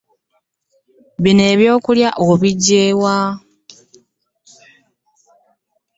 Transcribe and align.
Bino 1.21 1.43
eb'okulya 1.53 2.09
obijja 2.29 2.83
wa. 3.01 3.15